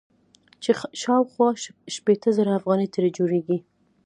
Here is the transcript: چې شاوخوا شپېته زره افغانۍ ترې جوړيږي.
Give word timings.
چې 0.63 0.71
شاوخوا 1.01 1.47
شپېته 1.95 2.29
زره 2.37 2.51
افغانۍ 2.59 2.87
ترې 2.93 3.09
جوړيږي. 3.17 3.57